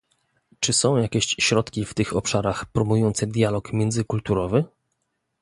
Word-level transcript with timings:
Czy 0.59 0.73
są 0.73 0.97
jakieś 0.97 1.25
środki 1.25 1.85
w 1.85 1.93
tych 1.93 2.15
obszarach 2.15 2.65
promujące 2.65 3.27
dialog 3.27 3.73
międzykulturowy? 3.73 4.65